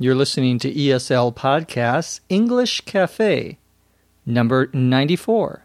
[0.00, 3.58] You're listening to ESL Podcasts English Cafe,
[4.26, 5.62] number 94.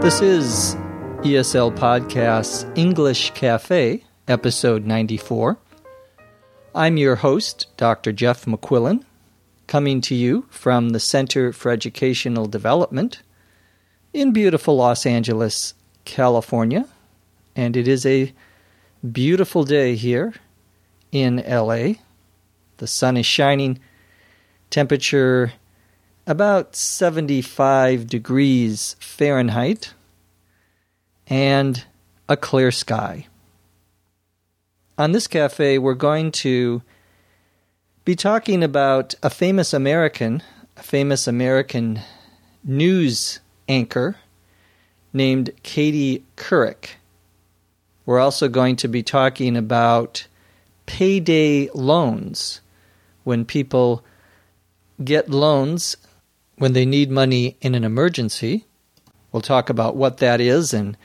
[0.00, 0.76] This is
[1.24, 5.58] ESL Podcasts English Cafe, episode 94.
[6.72, 8.12] I'm your host, Dr.
[8.12, 9.02] Jeff McQuillan,
[9.70, 13.22] coming to you from the Center for Educational Development
[14.12, 15.74] in beautiful Los Angeles,
[16.04, 16.88] California.
[17.54, 18.32] And it is a
[19.12, 20.34] beautiful day here
[21.12, 21.92] in LA.
[22.78, 23.78] The sun is shining,
[24.70, 25.52] temperature
[26.26, 29.94] about 75 degrees Fahrenheit,
[31.28, 31.84] and
[32.28, 33.28] a clear sky.
[34.98, 36.82] On this cafe, we're going to
[38.04, 40.42] be talking about a famous American,
[40.76, 42.00] a famous American
[42.64, 44.16] news anchor
[45.12, 46.96] named Katie Couric.
[48.06, 50.26] We're also going to be talking about
[50.86, 52.60] payday loans
[53.24, 54.04] when people
[55.04, 55.96] get loans
[56.56, 58.64] when they need money in an emergency.
[59.30, 60.96] We'll talk about what that is and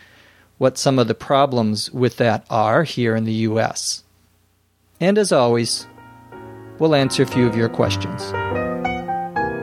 [0.58, 4.04] what some of the problems with that are here in the U.S.
[5.00, 5.88] And as always,
[6.80, 8.32] we'll answer a few of your questions.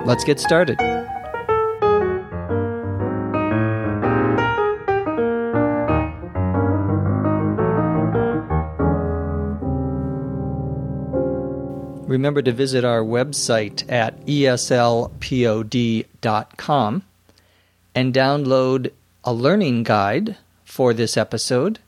[0.06, 0.78] Let's get started.
[12.12, 15.12] Remember to visit our website at eslpod.com
[17.94, 18.90] and download
[19.24, 21.78] a learning guide for this episode.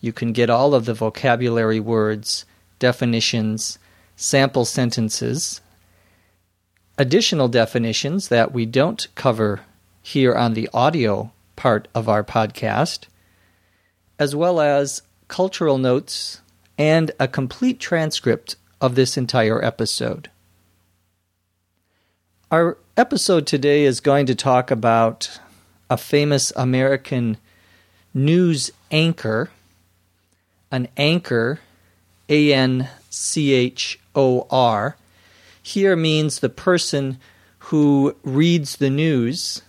[0.00, 2.44] You can get all of the vocabulary words,
[2.78, 3.78] definitions,
[4.16, 5.60] sample sentences,
[6.98, 9.60] additional definitions that we don't cover
[10.02, 13.06] here on the audio part of our podcast,
[14.18, 16.40] as well as cultural notes
[16.78, 20.30] and a complete transcript of this entire episode.
[22.50, 25.40] Our episode today is going to talk about
[25.90, 27.38] a famous American
[28.12, 29.50] news anchor.
[30.70, 31.60] An anchor,
[32.28, 34.96] A N C H O R,
[35.62, 37.18] here means the person
[37.58, 39.62] who reads the news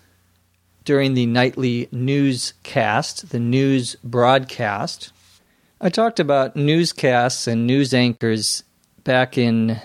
[0.84, 5.12] during the nightly newscast, the news broadcast.
[5.82, 8.64] I talked about newscasts and news anchors
[9.04, 9.82] back in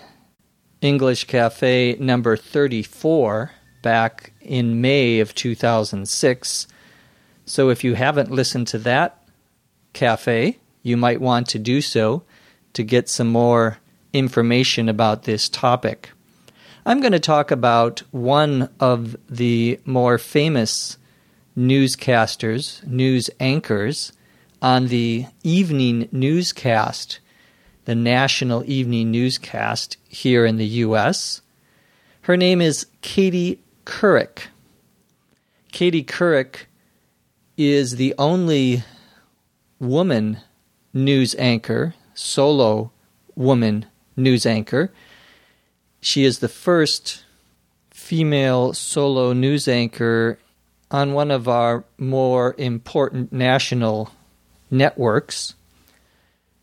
[0.80, 6.66] English Cafe number 34 back in May of 2006.
[7.44, 9.22] So if you haven't listened to that
[9.92, 12.22] cafe, you might want to do so
[12.72, 13.78] to get some more
[14.12, 16.10] information about this topic.
[16.86, 20.96] I'm going to talk about one of the more famous
[21.56, 24.12] newscasters, news anchors
[24.62, 27.20] on the evening newscast,
[27.84, 31.42] the national evening newscast here in the U.S.
[32.22, 34.46] Her name is Katie Couric.
[35.72, 36.66] Katie Couric
[37.56, 38.82] is the only
[39.78, 40.38] woman
[40.92, 42.92] news anchor, solo
[43.34, 43.86] woman
[44.16, 44.92] news anchor.
[46.00, 47.24] She is the first
[47.90, 50.38] female solo news anchor
[50.90, 54.12] on one of our more important national
[54.70, 55.54] networks.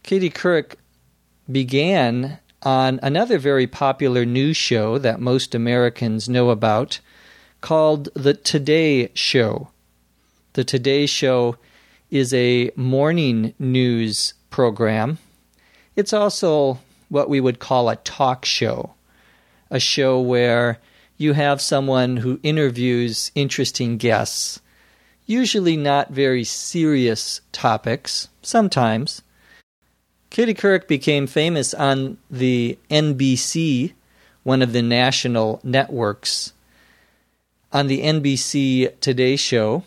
[0.03, 0.75] Katie Couric
[1.51, 6.99] began on another very popular news show that most Americans know about
[7.61, 9.69] called The Today Show.
[10.53, 11.57] The Today Show
[12.09, 15.19] is a morning news program.
[15.97, 18.93] It's also what we would call a talk show,
[19.71, 20.77] a show where
[21.17, 24.61] you have someone who interviews interesting guests,
[25.25, 29.23] usually not very serious topics, sometimes.
[30.29, 33.93] Katie Couric became famous on the NBC,
[34.43, 36.53] one of the national networks.
[37.73, 39.83] On the NBC Today Show,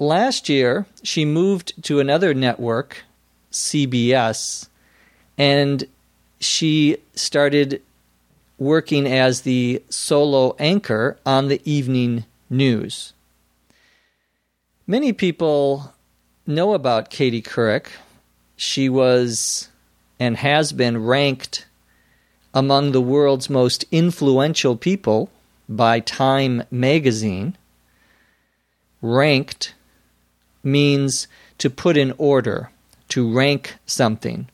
[0.00, 3.02] Last year, she moved to another network,
[3.52, 4.68] CBS,
[5.36, 5.84] and
[6.40, 7.82] she started
[8.58, 13.12] working as the solo anchor on the evening news.
[14.86, 15.94] Many people
[16.46, 17.88] know about Katie Couric.
[18.56, 19.68] She was
[20.18, 21.66] and has been ranked
[22.54, 25.30] among the world's most influential people
[25.68, 27.56] by Time magazine,
[29.02, 29.74] ranked
[30.64, 31.28] means
[31.58, 32.70] to put in order,
[33.08, 34.48] to rank something.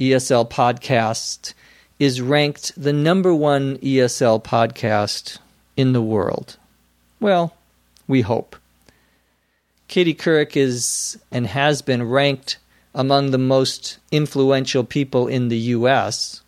[0.00, 1.54] ESL Podcast
[1.98, 5.38] is ranked the number one ESL podcast
[5.76, 6.56] in the world.
[7.20, 7.56] Well,
[8.06, 8.56] we hope.
[9.88, 12.58] Katie Couric is and has been ranked
[12.94, 16.42] among the most influential people in the U.S.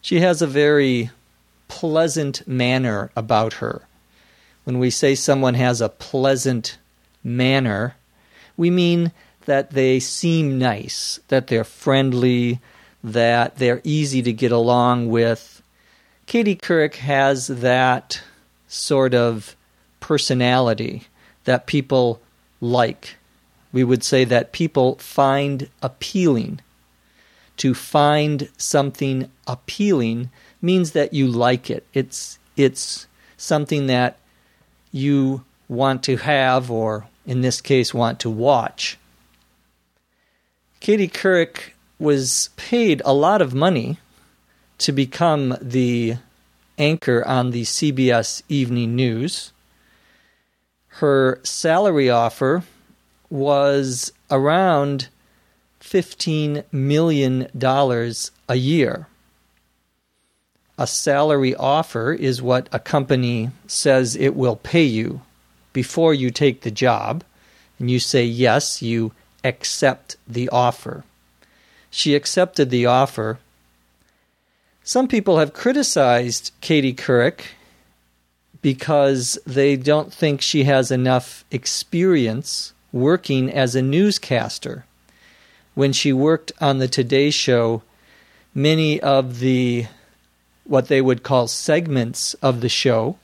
[0.00, 1.10] She has a very
[1.68, 3.82] pleasant manner about her.
[4.64, 6.78] When we say someone has a pleasant
[7.24, 7.96] manner,
[8.56, 9.12] we mean
[9.50, 12.60] that they seem nice, that they're friendly,
[13.02, 15.60] that they're easy to get along with.
[16.26, 18.22] Katie Couric has that
[18.68, 19.56] sort of
[19.98, 21.08] personality
[21.46, 22.22] that people
[22.60, 23.16] like.
[23.72, 26.60] We would say that people find appealing.
[27.56, 30.30] To find something appealing
[30.62, 31.84] means that you like it.
[31.92, 34.16] It's it's something that
[34.92, 38.96] you want to have or in this case want to watch.
[40.80, 43.98] Katie Couric was paid a lot of money
[44.78, 46.16] to become the
[46.78, 49.52] anchor on the CBS Evening News.
[50.88, 52.62] Her salary offer
[53.28, 55.08] was around
[55.82, 57.46] $15 million
[58.48, 59.06] a year.
[60.78, 65.20] A salary offer is what a company says it will pay you
[65.74, 67.22] before you take the job,
[67.78, 69.12] and you say yes, you
[69.44, 71.04] accept the offer.
[71.90, 73.38] She accepted the offer.
[74.82, 77.42] Some people have criticized Katie Couric
[78.62, 84.84] because they don't think she has enough experience working as a newscaster.
[85.74, 87.82] When she worked on the Today Show,
[88.54, 89.86] many of the
[90.64, 93.16] what they would call segments of the show,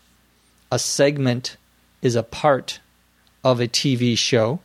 [0.72, 1.56] a segment
[2.02, 2.80] is a part
[3.44, 4.60] of a TV show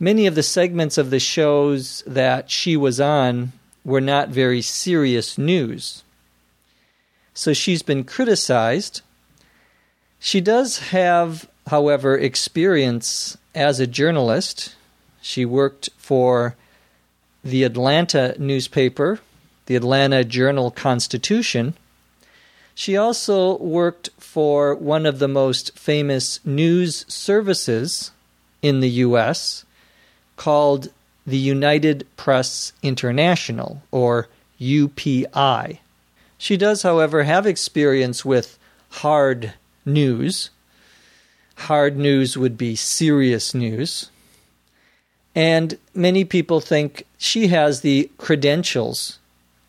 [0.00, 3.52] many of the segments of the shows that she was on
[3.84, 6.02] were not very serious news.
[7.34, 9.02] So she's been criticized.
[10.18, 14.74] She does have, however, experience as a journalist.
[15.20, 16.56] She worked for
[17.44, 19.20] the Atlanta newspaper,
[19.66, 21.74] the Atlanta Journal Constitution.
[22.74, 28.10] She also worked for one of the most famous news services
[28.62, 29.64] in the U.S.,
[30.40, 30.88] called
[31.26, 34.26] the United Press International, or
[34.58, 35.80] UPI.
[36.38, 38.58] She does, however, have experience with
[38.88, 39.52] hard
[39.84, 40.48] news.
[41.68, 44.10] Hard news would be serious news.
[45.34, 49.18] And many people think she has the credentials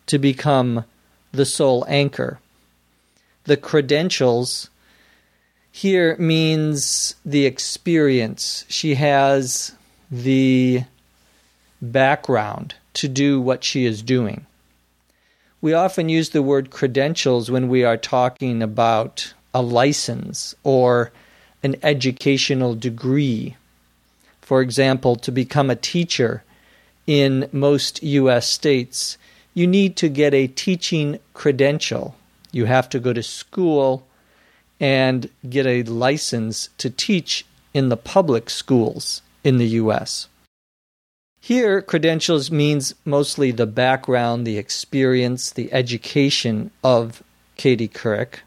[0.06, 0.86] to become
[1.34, 2.40] the sole anchor.
[3.44, 4.70] The credentials
[5.70, 8.64] here means the experience.
[8.70, 9.76] She has
[10.12, 10.84] the
[11.82, 14.46] background to do what she is doing.
[15.62, 21.12] We often use the word credentials when we are talking about a license or
[21.64, 23.56] an educational degree.
[24.42, 26.44] For example, to become a teacher
[27.08, 28.50] in most U.S.
[28.50, 29.18] states,
[29.54, 32.16] you need to get a teaching credential.
[32.52, 34.06] You have to go to school
[34.80, 40.28] and get a license to teach in the public schools in the US.
[41.40, 47.24] Here, credentials means mostly the background, the experience, the education of
[47.56, 48.42] Katie Couric.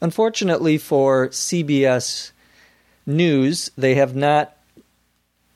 [0.00, 2.32] Unfortunately for CBS
[3.06, 4.56] News, they have not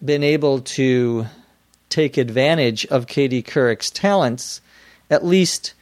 [0.05, 1.27] been able to
[1.89, 4.61] take advantage of Katie Couric's talents.
[5.11, 5.75] At least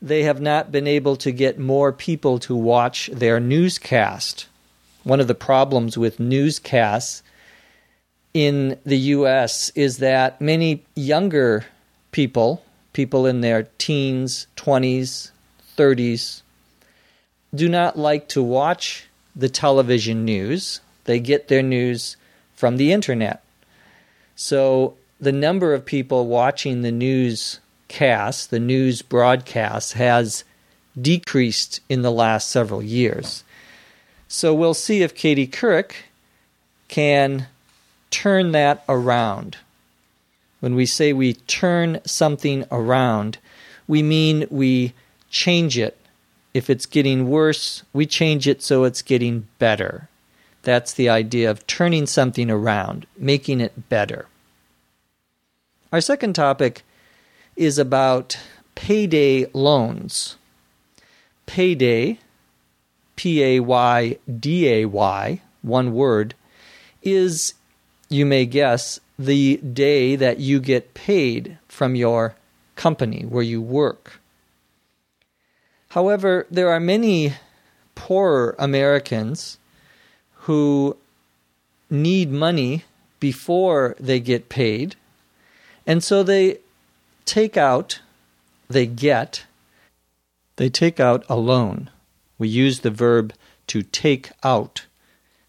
[0.00, 4.46] they have not been able to get more people to watch their newscast.
[5.04, 7.22] One of the problems with newscasts
[8.38, 11.66] in the US is that many younger
[12.12, 15.32] people, people in their teens, 20s,
[15.76, 16.42] 30s,
[17.52, 20.80] do not like to watch the television news.
[21.02, 22.16] They get their news
[22.54, 23.42] from the internet.
[24.36, 30.44] So the number of people watching the newscast, the news broadcast, has
[31.00, 33.42] decreased in the last several years.
[34.28, 35.90] So we'll see if Katie Couric
[36.86, 37.48] can
[38.10, 39.58] turn that around.
[40.60, 43.38] When we say we turn something around,
[43.86, 44.92] we mean we
[45.30, 45.96] change it.
[46.54, 50.08] If it's getting worse, we change it so it's getting better.
[50.62, 54.26] That's the idea of turning something around, making it better.
[55.92, 56.82] Our second topic
[57.56, 58.38] is about
[58.74, 60.36] payday loans.
[61.46, 62.18] Payday,
[63.16, 66.34] P A Y D A Y, one word,
[67.02, 67.54] is
[68.08, 72.34] you may guess, the day that you get paid from your
[72.76, 74.20] company where you work.
[75.90, 77.34] However, there are many
[77.94, 79.58] poorer Americans
[80.42, 80.96] who
[81.90, 82.84] need money
[83.20, 84.94] before they get paid,
[85.86, 86.58] and so they
[87.24, 88.00] take out,
[88.68, 89.44] they get,
[90.56, 91.90] they take out a loan.
[92.38, 93.32] We use the verb
[93.68, 94.86] to take out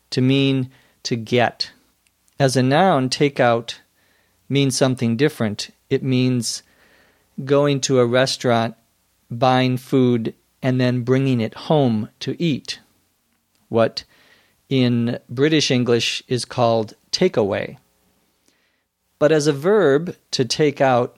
[0.10, 0.72] to mean
[1.04, 1.72] to get.
[2.40, 3.82] As a noun, take out
[4.48, 5.72] means something different.
[5.90, 6.64] It means
[7.44, 8.76] going to a restaurant,
[9.30, 12.80] buying food, and then bringing it home to eat.
[13.68, 14.06] What
[14.70, 17.78] in British English is called takeaway.
[19.18, 21.18] But as a verb, to take out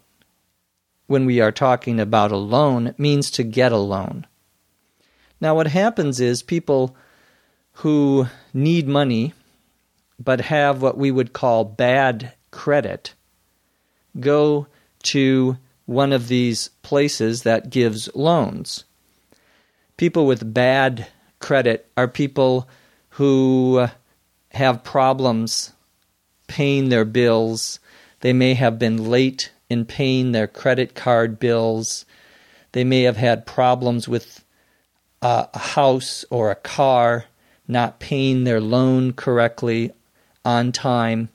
[1.05, 4.25] when we are talking about a loan means to get a loan.
[5.39, 6.95] Now, what happens is people
[7.73, 9.33] who need money
[10.23, 13.13] but have what we would call bad credit
[14.19, 14.67] go
[15.03, 18.83] to one of these places that gives loans.
[19.97, 21.07] People with bad
[21.39, 22.67] credit are people
[23.09, 23.87] who
[24.51, 25.73] have problems
[26.47, 27.79] paying their bills.
[28.19, 32.05] They may have been late in paying their credit card bills.
[32.73, 34.43] They may have had problems with
[35.21, 37.25] a house or a car,
[37.67, 39.93] not paying their loan correctly
[40.45, 41.29] on time.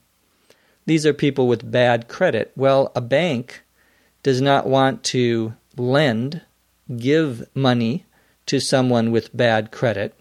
[0.86, 2.52] These are people with bad credit.
[2.56, 3.62] Well, a bank
[4.22, 6.42] does not want to lend,
[6.96, 8.04] give money
[8.46, 10.14] to someone with bad credit.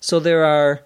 [0.00, 0.82] So there are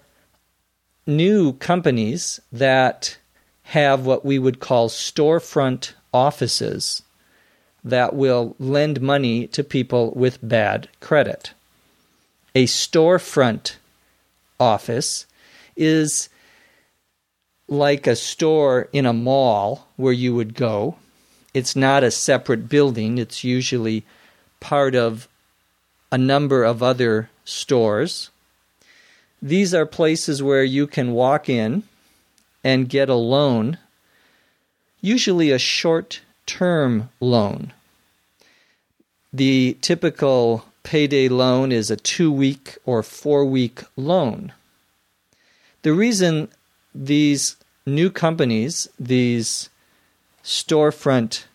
[1.05, 3.17] new companies that
[3.63, 7.03] have what we would call storefront offices
[7.83, 11.53] that will lend money to people with bad credit.
[12.55, 13.75] A storefront
[14.59, 15.25] office
[15.75, 16.29] is
[17.67, 20.95] like a store in a mall where you would go.
[21.53, 24.03] It's not a separate building, it's usually
[24.59, 25.27] part of
[26.11, 28.29] a number of other stores.
[29.41, 31.83] These are places where you can walk in
[32.63, 33.77] and get a loan,
[35.01, 37.73] usually a short term loan.
[39.31, 44.53] The typical payday loan is a two week or four week loan.
[45.81, 46.49] The reason
[46.93, 49.69] these new companies, these
[50.43, 51.45] storefront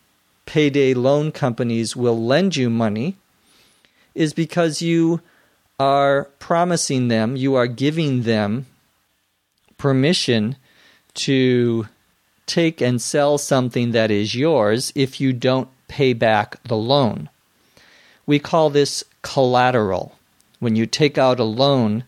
[0.47, 3.17] payday loan companies, will lend you money
[4.15, 5.21] is because you
[5.79, 8.67] are promising them, you are giving them
[9.77, 10.57] permission
[11.15, 11.87] to
[12.47, 17.29] take and sell something that is yours if you don't pay back the loan.
[18.27, 20.19] We call this collateral.
[20.59, 22.05] When you take out a loan,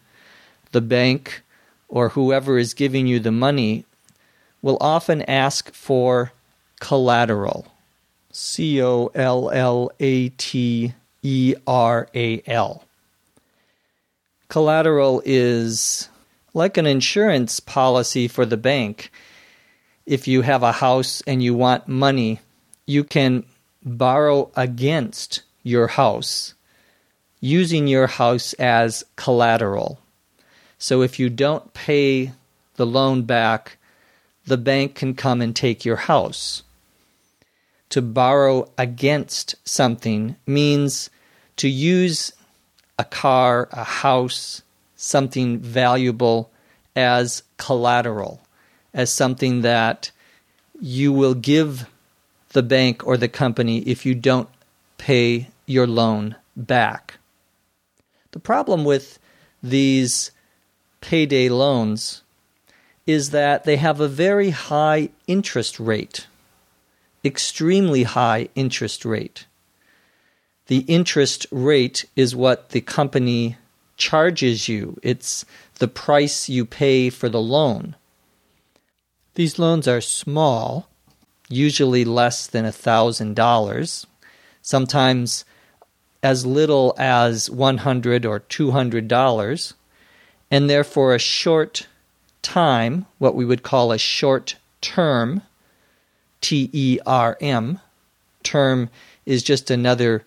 [0.72, 1.42] the bank
[1.90, 3.84] or whoever is giving you the money
[4.62, 6.32] will often ask for
[6.80, 7.66] collateral.
[8.32, 12.84] C O L L A T E R A L.
[14.48, 16.08] Collateral is
[16.54, 19.10] like an insurance policy for the bank.
[20.06, 22.40] If you have a house and you want money,
[22.86, 23.44] you can
[23.84, 26.54] borrow against your house
[27.40, 29.98] using your house as collateral.
[30.80, 32.32] So if you don't pay
[32.76, 33.76] the loan back,
[34.46, 36.62] the bank can come and take your house.
[37.90, 41.10] To borrow against something means
[41.56, 42.32] to use
[42.98, 44.62] a car, a house,
[44.96, 46.50] something valuable
[46.96, 48.40] as collateral,
[48.94, 50.10] as something that
[50.80, 51.86] you will give
[52.52, 54.48] the bank or the company if you don't
[54.96, 57.18] pay your loan back.
[58.32, 59.18] The problem with
[59.62, 60.30] these
[61.00, 62.22] payday loans
[63.06, 66.26] is that they have a very high interest rate,
[67.24, 69.46] extremely high interest rate.
[70.66, 73.56] The interest rate is what the company
[73.96, 75.44] charges you, it's
[75.78, 77.96] the price you pay for the loan.
[79.34, 80.88] These loans are small,
[81.48, 84.06] usually less than $1,000,
[84.62, 85.44] sometimes
[86.22, 89.72] as little as 100 or $200,
[90.50, 91.86] and therefore a short
[92.42, 95.42] time, what we would call a short term,
[96.40, 97.80] T E R M.
[98.42, 98.88] Term
[99.26, 100.24] is just another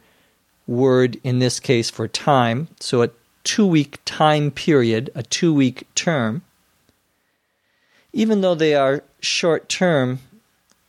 [0.68, 2.68] word in this case for time.
[2.80, 3.10] So a
[3.44, 6.44] two week time period, a two week term.
[8.14, 10.20] Even though they are short term,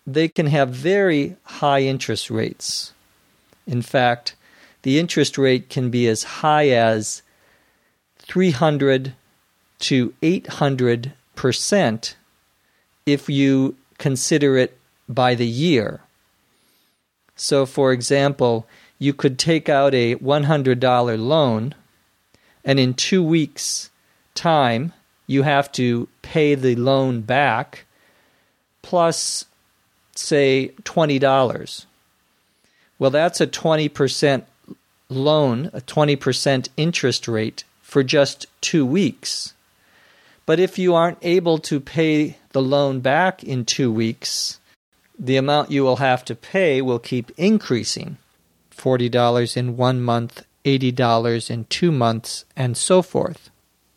[0.07, 2.93] they can have very high interest rates.
[3.67, 4.37] In fact,
[4.83, 7.23] the interest rate can be as high as
[8.19, 9.15] 300
[9.81, 12.17] to 800 percent
[13.07, 14.79] if you consider it
[15.09, 16.01] by the year.
[17.37, 18.67] So, for example,
[18.99, 21.75] you could take out a $100 loan,
[22.65, 23.91] and in two weeks'
[24.35, 24.93] time,
[25.27, 27.87] you have to pay the loan back
[28.83, 29.47] plus,
[30.15, 31.87] say, $20.
[32.99, 34.45] Well, that's a 20%
[35.09, 39.55] loan, a 20% interest rate for just two weeks.
[40.47, 44.61] But if you aren't able to pay the loan back in two weeks,
[45.19, 48.19] the amount you will have to pay will keep increasing
[48.77, 53.51] $40 in one month, $80 in two months, and so forth.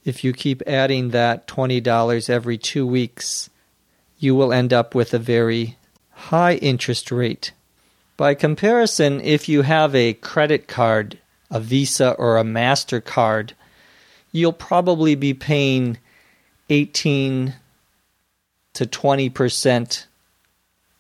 [0.06, 3.50] If you keep adding that $20 every two weeks,
[4.20, 5.78] you will end up with a very
[6.12, 7.52] high interest rate.
[8.16, 11.20] By comparison, if you have a credit card,
[11.52, 13.52] a Visa or a MasterCard,
[14.32, 15.98] you'll probably be paying
[16.70, 17.56] 18
[18.74, 20.06] to 20%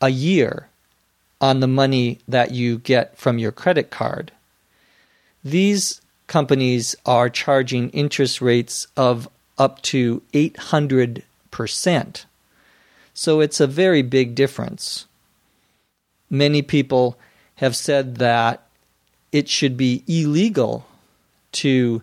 [0.01, 0.69] a year
[1.39, 4.31] on the money that you get from your credit card.
[5.43, 12.25] These companies are charging interest rates of up to 800%.
[13.13, 15.05] So it's a very big difference.
[16.29, 17.17] Many people
[17.55, 18.63] have said that
[19.31, 20.85] it should be illegal
[21.53, 22.01] to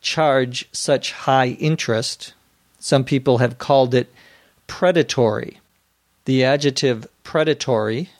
[0.00, 2.34] charge such high interest.
[2.82, 4.12] Some people have called it
[4.66, 5.60] predatory.
[6.24, 8.10] The adjective predatory,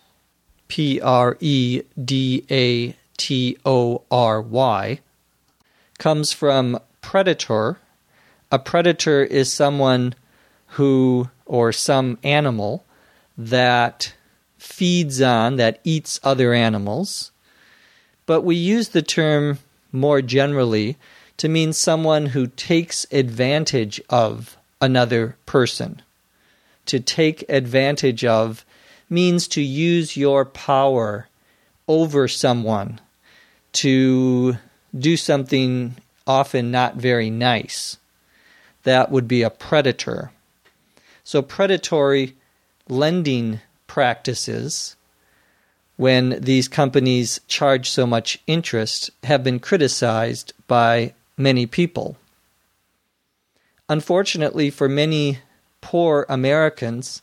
[0.69, 5.01] P R E D A T O R Y,
[5.99, 7.79] comes from predator.
[8.53, 10.15] A predator is someone
[10.79, 12.85] who, or some animal,
[13.37, 14.15] that
[14.59, 17.33] feeds on, that eats other animals.
[18.27, 19.59] But we use the term
[19.91, 20.99] more generally
[21.37, 26.03] to mean someone who takes advantage of another person.
[26.87, 28.65] To take advantage of
[29.09, 31.29] means to use your power
[31.89, 33.01] over someone
[33.73, 34.57] to
[34.97, 35.97] do something
[36.27, 37.99] often not very nice.
[38.85, 40.33] That would be a predator.
[41.25, 42.37] So, predatory
[42.89, 44.97] lending practices,
[45.97, 52.17] when these companies charge so much interest, have been criticized by many people.
[53.89, 55.39] Unfortunately, for many
[55.81, 57.23] poor Americans,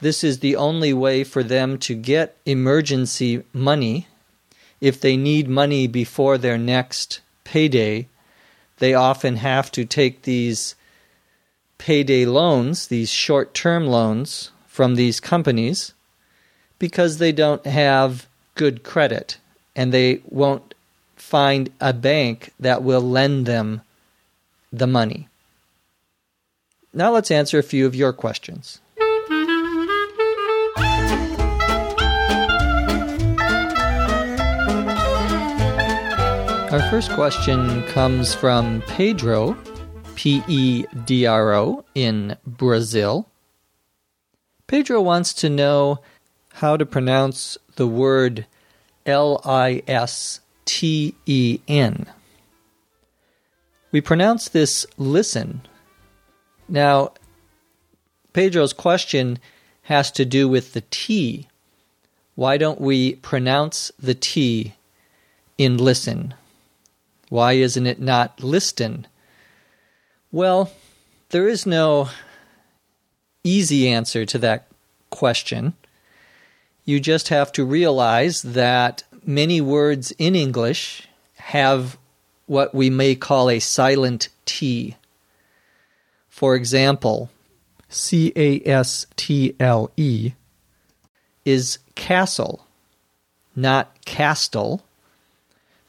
[0.00, 4.08] this is the only way for them to get emergency money.
[4.80, 8.08] If they need money before their next payday,
[8.78, 10.74] they often have to take these
[11.78, 15.94] payday loans, these short term loans from these companies,
[16.78, 19.38] because they don't have good credit
[19.74, 20.74] and they won't
[21.26, 23.82] find a bank that will lend them
[24.72, 25.26] the money.
[26.94, 28.80] Now let's answer a few of your questions.
[36.70, 39.56] Our first question comes from Pedro,
[40.14, 43.26] P E D R O, in Brazil.
[44.68, 45.98] Pedro wants to know
[46.54, 48.46] how to pronounce the word
[49.04, 52.06] L I S T E N.
[53.90, 55.62] We pronounce this listen.
[56.68, 57.12] Now,
[58.34, 59.38] Pedro's question
[59.82, 61.48] has to do with the T.
[62.34, 64.74] Why don't we pronounce the T
[65.56, 66.34] in listen?
[67.30, 69.06] Why isn't it not listen?
[70.30, 70.70] Well,
[71.30, 72.10] there is no
[73.42, 74.66] easy answer to that
[75.08, 75.74] question.
[76.84, 81.98] You just have to realize that many words in English have
[82.46, 84.96] what we may call a silent T.
[86.28, 87.30] For example,
[87.88, 90.32] C A S T L E
[91.44, 92.66] is castle,
[93.54, 94.84] not castle.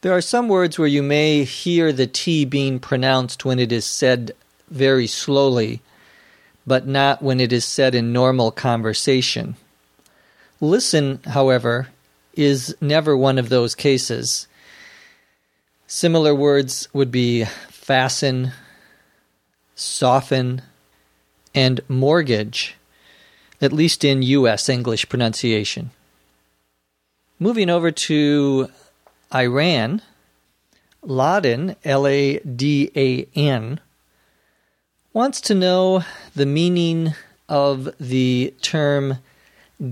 [0.01, 3.85] There are some words where you may hear the T being pronounced when it is
[3.85, 4.31] said
[4.69, 5.81] very slowly,
[6.65, 9.55] but not when it is said in normal conversation.
[10.59, 11.89] Listen, however,
[12.37, 14.47] is never one of those cases.
[15.87, 18.51] Similar words would be fasten,
[19.75, 20.61] soften,
[21.55, 22.75] and mortgage,
[23.61, 24.69] at least in U.S.
[24.69, 25.91] English pronunciation.
[27.39, 28.69] Moving over to
[29.33, 30.01] Iran,
[31.03, 33.79] Ladan, L A D A N,
[35.13, 36.03] wants to know
[36.35, 37.13] the meaning
[37.47, 39.19] of the term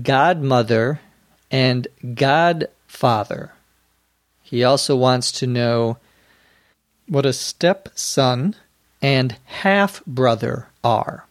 [0.02, 1.00] godmother
[1.50, 3.52] and godfather.
[4.42, 5.98] He also wants to know
[7.08, 8.54] what a stepson
[9.02, 11.26] and half brother are.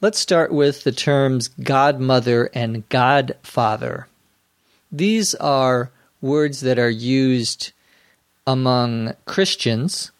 [0.00, 4.06] Let's start with the terms godmother and godfather.
[4.92, 7.72] These are words that are used
[8.46, 10.12] among Christians,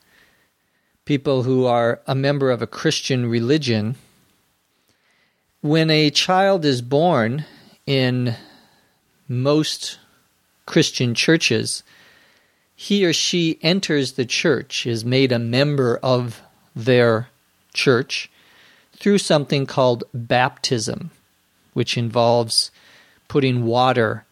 [1.04, 3.96] people who are a member of a Christian religion.
[5.60, 7.44] When a child is born
[7.88, 8.34] in
[9.28, 9.98] most
[10.66, 11.82] Christian churches,
[12.76, 16.42] he or she enters the church, is made a member of
[16.76, 17.28] their
[17.72, 18.30] church
[18.92, 21.10] through something called baptism,
[21.72, 22.70] which involves
[23.26, 24.26] putting water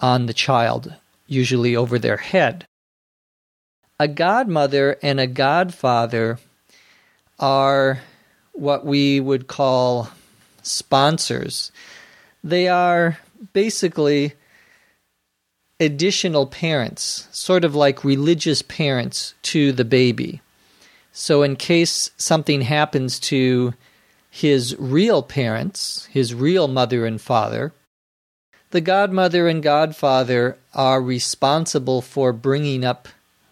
[0.00, 0.94] on the child,
[1.26, 2.66] usually over their head.
[4.00, 6.38] A godmother and a godfather
[7.38, 8.00] are
[8.52, 10.08] what we would call
[10.62, 11.70] sponsors.
[12.48, 13.18] They are
[13.52, 14.32] basically
[15.78, 20.40] additional parents, sort of like religious parents to the baby.
[21.12, 23.74] So, in case something happens to
[24.30, 27.74] his real parents, his real mother and father,
[28.70, 33.08] the godmother and godfather are responsible for bringing up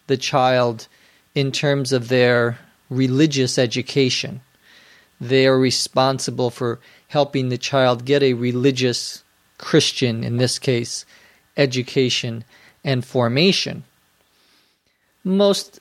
[0.06, 0.88] the child
[1.35, 4.40] in terms of their religious education.
[5.20, 9.23] They are responsible for helping the child get a religious
[9.59, 11.05] Christian, in this case,
[11.57, 12.45] education
[12.85, 13.85] and formation.
[15.25, 15.81] Most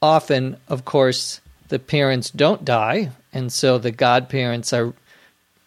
[0.00, 4.94] often, of course, the parents don't die, and so the godparents are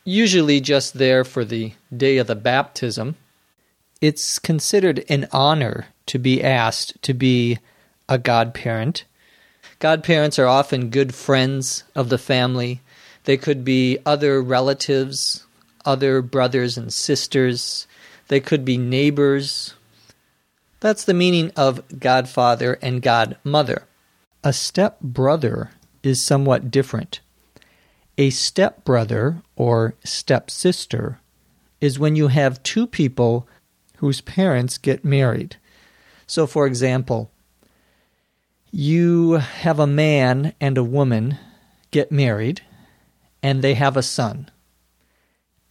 [0.04, 3.16] usually just there for the day of the baptism.
[4.02, 7.60] It's considered an honor to be asked to be
[8.10, 9.04] a godparent.
[9.80, 12.81] Godparents are often good friends of the family.
[13.26, 15.46] They could be other relatives,
[15.86, 17.88] other brothers and sisters.
[18.28, 19.76] They could be neighbors.
[20.80, 23.84] That's the meaning of godfather and godmother.
[24.44, 27.20] A step brother is somewhat different.
[28.18, 31.20] A stepbrother or stepsister
[31.80, 33.48] is when you have two people
[33.98, 35.58] whose parents get married.
[36.26, 37.32] So, for example,
[38.72, 41.38] you have a man and a woman
[41.92, 42.62] get married,
[43.44, 44.50] and they have a son.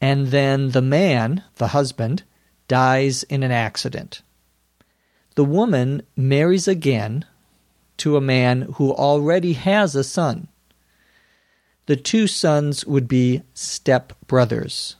[0.01, 2.23] And then the man, the husband,
[2.69, 4.23] dies in an accident.
[5.35, 7.25] The woman marries again
[7.99, 10.49] to a man who already has a son.
[11.87, 14.97] The two sons would be step brothers.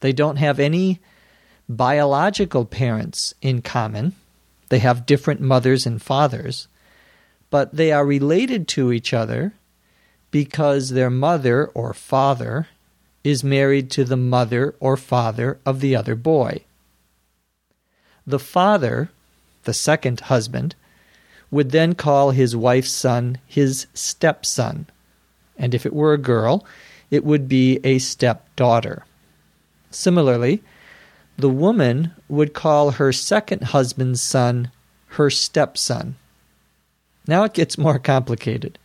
[0.00, 1.00] They don't have any
[1.68, 4.14] biological parents in common.
[4.68, 6.68] They have different mothers and fathers,
[7.50, 9.54] but they are related to each other
[10.36, 12.68] because their mother or father
[13.24, 16.62] is married to the mother or father of the other boy.
[18.26, 19.08] The father,
[19.64, 20.74] the second husband,
[21.50, 24.90] would then call his wife's son his stepson,
[25.56, 26.66] and if it were a girl,
[27.10, 29.06] it would be a stepdaughter.
[29.90, 30.62] Similarly,
[31.38, 34.70] the woman would call her second husband's son
[35.16, 36.16] her stepson.
[37.26, 38.78] Now it gets more complicated.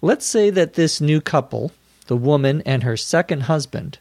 [0.00, 1.72] Let's say that this new couple,
[2.06, 3.98] the woman and her second husband,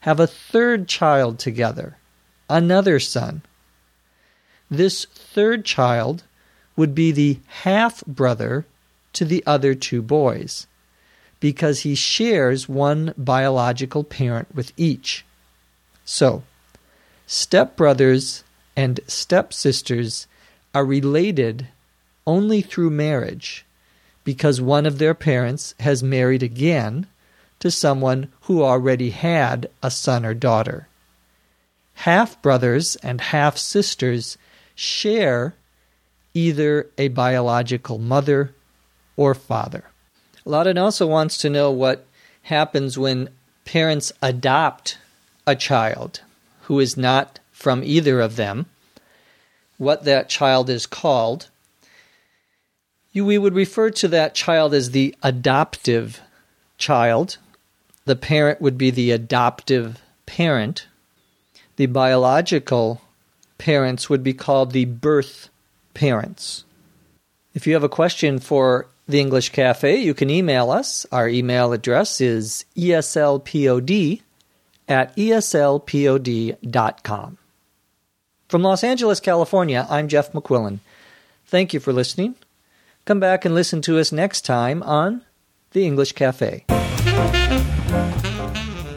[0.00, 1.98] have a third child together,
[2.48, 3.42] another son.
[4.70, 6.24] This third child
[6.74, 8.66] would be the half brother
[9.12, 10.66] to the other two boys
[11.38, 15.24] because he shares one biological parent with each.
[16.06, 16.44] So,
[17.28, 18.42] stepbrothers
[18.74, 20.26] and stepsisters
[20.74, 21.68] are related
[22.26, 23.65] only through marriage
[24.26, 27.06] because one of their parents has married again
[27.60, 30.88] to someone who already had a son or daughter.
[31.94, 34.36] Half brothers and half sisters
[34.74, 35.54] share
[36.34, 38.52] either a biological mother
[39.16, 39.84] or father.
[40.44, 42.04] Ladan also wants to know what
[42.42, 43.28] happens when
[43.64, 44.98] parents adopt
[45.46, 46.20] a child
[46.62, 48.66] who is not from either of them,
[49.78, 51.48] what that child is called.
[53.22, 56.20] We would refer to that child as the adoptive
[56.76, 57.38] child.
[58.04, 60.86] The parent would be the adoptive parent.
[61.76, 63.00] The biological
[63.58, 65.48] parents would be called the birth
[65.94, 66.64] parents.
[67.54, 71.06] If you have a question for the English Cafe, you can email us.
[71.10, 74.20] Our email address is eslpod
[74.88, 76.18] at eslpod.com.
[78.48, 80.78] From Los Angeles, California, I'm Jeff McQuillan.
[81.46, 82.36] Thank you for listening.
[83.06, 85.22] Come back and listen to us next time on
[85.70, 86.64] The English Cafe.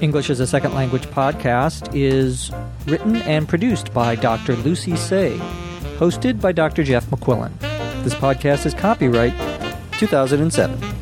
[0.02, 2.50] English as a Second Language podcast is
[2.88, 4.56] written and produced by Dr.
[4.56, 5.38] Lucy Tse,
[6.00, 6.84] hosted by Dr.
[6.84, 7.56] Jeff McQuillan.
[8.04, 9.36] This podcast is copyright
[10.00, 10.99] 2007.